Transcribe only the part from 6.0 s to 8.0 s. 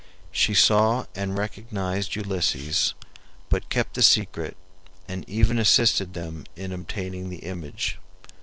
them in obtaining the image.